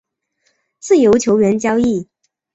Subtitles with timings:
[0.79, 2.09] 自由球员交易